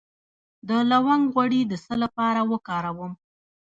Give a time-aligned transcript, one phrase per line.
[0.67, 3.13] د لونګ غوړي د څه لپاره وکاروم؟